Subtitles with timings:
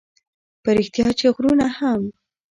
[0.63, 2.01] په رښتیا چې غرونه هم